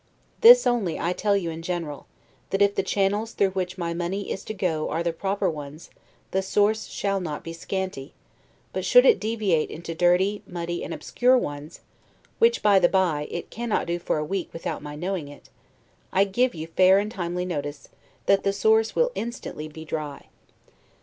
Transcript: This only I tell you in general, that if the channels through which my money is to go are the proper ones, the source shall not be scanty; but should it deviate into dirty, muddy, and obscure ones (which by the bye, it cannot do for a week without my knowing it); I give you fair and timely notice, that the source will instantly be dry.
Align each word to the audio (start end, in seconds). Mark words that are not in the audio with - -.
This 0.41 0.65
only 0.65 0.99
I 0.99 1.13
tell 1.13 1.37
you 1.37 1.51
in 1.51 1.61
general, 1.61 2.07
that 2.49 2.59
if 2.63 2.73
the 2.73 2.81
channels 2.81 3.33
through 3.33 3.51
which 3.51 3.77
my 3.77 3.93
money 3.93 4.31
is 4.31 4.43
to 4.45 4.53
go 4.55 4.89
are 4.89 5.03
the 5.03 5.13
proper 5.13 5.47
ones, 5.47 5.91
the 6.31 6.41
source 6.41 6.87
shall 6.87 7.19
not 7.19 7.43
be 7.43 7.53
scanty; 7.53 8.15
but 8.73 8.83
should 8.83 9.05
it 9.05 9.19
deviate 9.19 9.69
into 9.69 9.93
dirty, 9.93 10.41
muddy, 10.47 10.83
and 10.83 10.91
obscure 10.91 11.37
ones 11.37 11.81
(which 12.39 12.63
by 12.63 12.79
the 12.79 12.89
bye, 12.89 13.27
it 13.29 13.51
cannot 13.51 13.85
do 13.85 13.99
for 13.99 14.17
a 14.17 14.25
week 14.25 14.49
without 14.53 14.81
my 14.81 14.95
knowing 14.95 15.27
it); 15.27 15.49
I 16.11 16.23
give 16.23 16.55
you 16.55 16.65
fair 16.65 16.97
and 16.97 17.11
timely 17.11 17.45
notice, 17.45 17.87
that 18.25 18.41
the 18.41 18.53
source 18.53 18.95
will 18.95 19.11
instantly 19.13 19.67
be 19.67 19.85
dry. 19.85 20.29